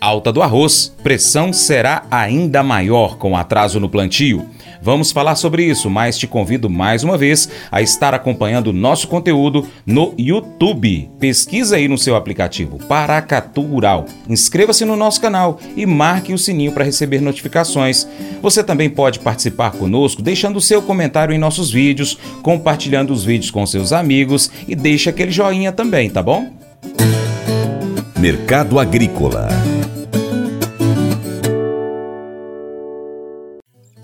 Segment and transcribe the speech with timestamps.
[0.00, 4.44] Alta do arroz, pressão será ainda maior com atraso no plantio.
[4.82, 9.66] Vamos falar sobre isso, mas te convido mais uma vez a estar acompanhando nosso conteúdo
[9.86, 11.08] no YouTube.
[11.18, 14.04] Pesquisa aí no seu aplicativo Paracatu Rural.
[14.28, 18.06] Inscreva-se no nosso canal e marque o sininho para receber notificações.
[18.42, 23.64] Você também pode participar conosco deixando seu comentário em nossos vídeos, compartilhando os vídeos com
[23.64, 26.52] seus amigos e deixa aquele joinha também, tá bom?
[28.18, 29.48] Mercado Agrícola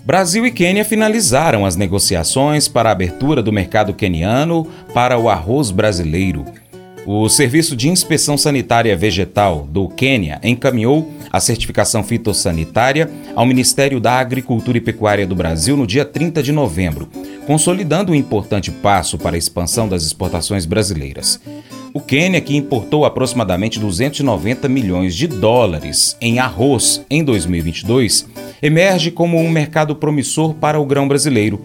[0.03, 5.69] Brasil e Quênia finalizaram as negociações para a abertura do mercado queniano para o arroz
[5.69, 6.43] brasileiro.
[7.05, 14.13] O Serviço de Inspeção Sanitária Vegetal do Quênia encaminhou a certificação fitossanitária ao Ministério da
[14.13, 17.07] Agricultura e Pecuária do Brasil no dia 30 de novembro,
[17.45, 21.39] consolidando um importante passo para a expansão das exportações brasileiras.
[21.93, 28.27] O Quênia, que importou aproximadamente 290 milhões de dólares em arroz em 2022,
[28.61, 31.61] emerge como um mercado promissor para o grão brasileiro.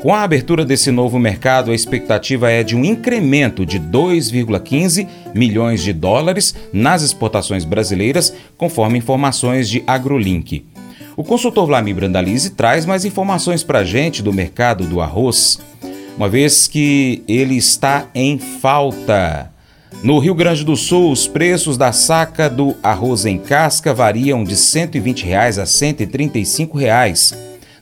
[0.00, 5.82] Com a abertura desse novo mercado, a expectativa é de um incremento de 2,15 milhões
[5.82, 10.66] de dólares nas exportações brasileiras, conforme informações de AgroLink.
[11.16, 15.58] O consultor Vlamir Brandalize traz mais informações para a gente do mercado do arroz,
[16.16, 19.53] uma vez que ele está em falta.
[20.02, 24.56] No Rio Grande do Sul, os preços da saca do arroz em casca variam de
[24.56, 27.32] 120 reais a 135 reais.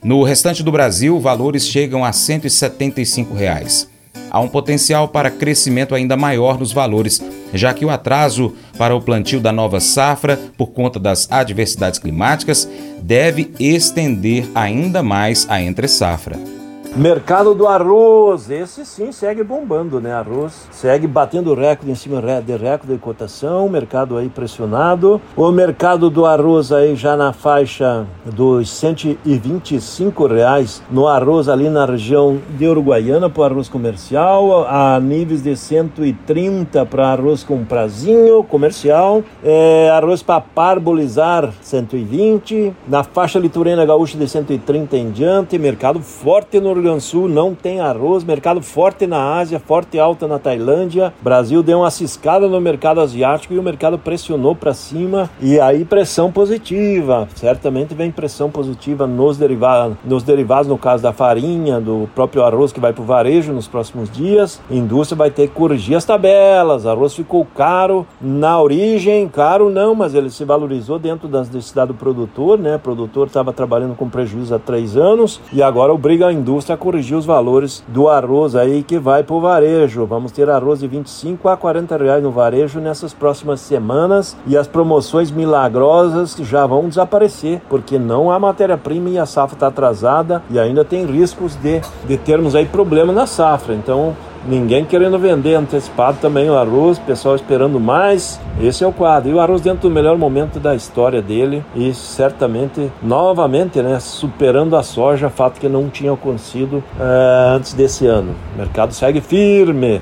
[0.03, 3.89] No restante do Brasil, valores chegam a 175 reais.
[4.29, 7.21] Há um potencial para crescimento ainda maior nos valores,
[7.53, 12.67] já que o atraso para o plantio da nova safra, por conta das adversidades climáticas,
[13.01, 16.52] deve estender ainda mais a entre-safra.
[16.95, 20.13] Mercado do arroz, esse sim segue bombando, né?
[20.13, 25.19] Arroz segue batendo recorde em cima de recorde de cotação, mercado aí pressionado.
[25.35, 31.83] O mercado do arroz aí já na faixa dos 125 reais no arroz ali na
[31.83, 39.23] região de Uruguaiana para arroz comercial, a níveis de 130 para arroz com prazinho comercial,
[39.43, 46.59] é, arroz para parbolizar 120, na faixa litorânea gaúcha de 130 em diante, mercado forte
[46.59, 50.37] no Rio Grande do Sul não tem arroz, mercado forte na Ásia, forte alta na
[50.37, 51.13] Tailândia.
[51.21, 55.85] Brasil deu uma ciscada no mercado asiático e o mercado pressionou para cima e aí
[55.85, 57.25] pressão positiva.
[57.35, 62.73] Certamente vem pressão positiva nos derivados, nos derivados no caso da farinha, do próprio arroz
[62.73, 64.61] que vai para o varejo nos próximos dias.
[64.69, 66.85] A indústria vai ter que corrigir as tabelas.
[66.85, 71.97] Arroz ficou caro na origem, caro não, mas ele se valorizou dentro das necessidades do
[71.97, 72.75] produtor, né?
[72.75, 76.77] O produtor estava trabalhando com prejuízo há três anos e agora obriga a indústria a
[76.77, 80.05] corrigir os valores do arroz aí que vai para o varejo.
[80.05, 84.67] Vamos ter arroz de 25 a 40 reais no varejo nessas próximas semanas e as
[84.67, 90.59] promoções milagrosas já vão desaparecer porque não há matéria-prima e a safra está atrasada e
[90.59, 93.73] ainda tem riscos de, de termos aí problema na safra.
[93.73, 94.15] Então
[94.47, 98.39] Ninguém querendo vender antecipado também o arroz, pessoal esperando mais.
[98.61, 99.29] Esse é o quadro.
[99.29, 104.75] E o arroz dentro do melhor momento da história dele e certamente, novamente, né, superando
[104.75, 108.35] a soja, fato que não tinha acontecido uh, antes desse ano.
[108.55, 110.01] O mercado segue firme.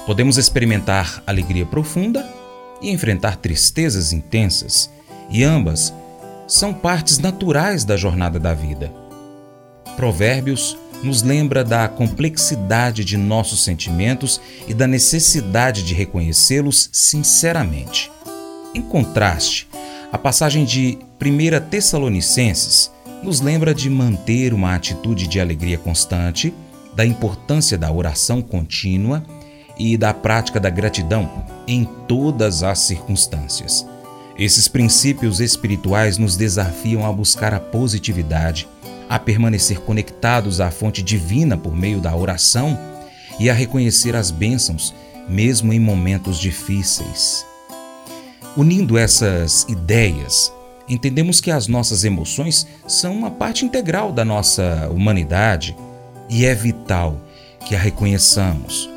[0.05, 2.40] Podemos experimentar alegria profunda
[2.81, 4.89] e enfrentar tristezas intensas,
[5.29, 5.93] e ambas
[6.47, 8.91] são partes naturais da jornada da vida.
[9.95, 18.11] Provérbios nos lembra da complexidade de nossos sentimentos e da necessidade de reconhecê-los sinceramente.
[18.73, 19.67] Em contraste,
[20.11, 22.91] a passagem de 1 Tessalonicenses
[23.23, 26.53] nos lembra de manter uma atitude de alegria constante,
[26.95, 29.23] da importância da oração contínua
[29.77, 31.29] e da prática da gratidão
[31.71, 33.85] em todas as circunstâncias.
[34.37, 38.67] Esses princípios espirituais nos desafiam a buscar a positividade,
[39.09, 42.77] a permanecer conectados à fonte divina por meio da oração
[43.39, 44.93] e a reconhecer as bênçãos,
[45.27, 47.45] mesmo em momentos difíceis.
[48.57, 50.51] Unindo essas ideias,
[50.89, 55.75] entendemos que as nossas emoções são uma parte integral da nossa humanidade
[56.29, 57.17] e é vital
[57.65, 58.89] que a reconheçamos.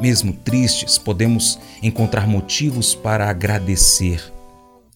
[0.00, 4.32] Mesmo tristes, podemos encontrar motivos para agradecer.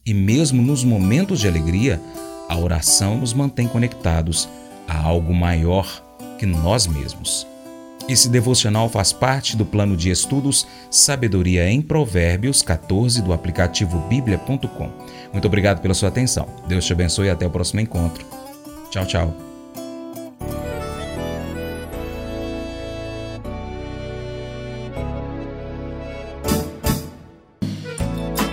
[0.05, 2.01] E mesmo nos momentos de alegria,
[2.49, 4.49] a oração nos mantém conectados
[4.89, 6.03] a algo maior
[6.39, 7.47] que nós mesmos.
[8.09, 14.91] Esse devocional faz parte do plano de estudos Sabedoria em Provérbios 14 do aplicativo bíblia.com.
[15.33, 16.49] Muito obrigado pela sua atenção.
[16.67, 18.27] Deus te abençoe e até o próximo encontro.
[18.91, 19.50] Tchau, tchau.